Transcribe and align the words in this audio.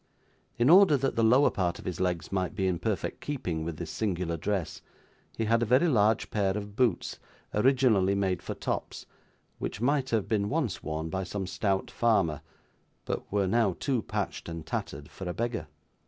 In 0.57 0.67
order 0.71 0.97
that 0.97 1.15
the 1.15 1.23
lower 1.23 1.51
part 1.51 1.77
of 1.77 1.85
his 1.85 1.99
legs 1.99 2.31
might 2.31 2.55
be 2.55 2.65
in 2.65 2.79
perfect 2.79 3.21
keeping 3.21 3.63
with 3.63 3.77
this 3.77 3.91
singular 3.91 4.35
dress, 4.35 4.81
he 5.37 5.45
had 5.45 5.61
a 5.61 5.65
very 5.67 5.87
large 5.87 6.31
pair 6.31 6.57
of 6.57 6.75
boots, 6.75 7.19
originally 7.53 8.15
made 8.15 8.41
for 8.41 8.55
tops, 8.55 9.05
which 9.59 9.79
might 9.79 10.09
have 10.09 10.27
been 10.27 10.49
once 10.49 10.81
worn 10.81 11.11
by 11.11 11.23
some 11.23 11.45
stout 11.45 11.91
farmer, 11.91 12.41
but 13.05 13.31
were 13.31 13.45
now 13.45 13.75
too 13.79 14.01
patched 14.01 14.49
and 14.49 14.65
tattered 14.65 15.07
for 15.07 15.29
a 15.29 15.35
beggar. 15.35 15.67